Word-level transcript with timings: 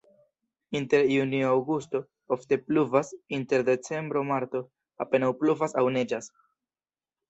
Inter 0.79 1.03
junio-aŭgusto 1.15 2.01
ofte 2.37 2.59
pluvas, 2.65 3.13
inter 3.41 3.69
decembro-marto 3.71 4.67
apenaŭ 5.09 5.35
pluvas 5.45 5.81
aŭ 5.85 5.89
neĝas. 5.97 6.37